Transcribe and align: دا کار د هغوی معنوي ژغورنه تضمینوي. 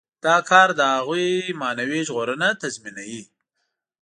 دا 0.25 0.35
کار 0.49 0.69
د 0.79 0.81
هغوی 0.95 1.29
معنوي 1.61 2.01
ژغورنه 2.07 2.47
تضمینوي. 2.61 3.23